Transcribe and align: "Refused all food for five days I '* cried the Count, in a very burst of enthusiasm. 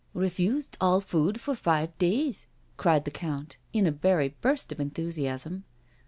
"Refused 0.25 0.77
all 0.81 0.99
food 0.99 1.39
for 1.39 1.53
five 1.53 1.95
days 1.99 2.47
I 2.49 2.57
'* 2.75 2.77
cried 2.81 3.05
the 3.05 3.11
Count, 3.11 3.57
in 3.71 3.85
a 3.85 3.91
very 3.91 4.29
burst 4.41 4.71
of 4.71 4.79
enthusiasm. 4.79 5.63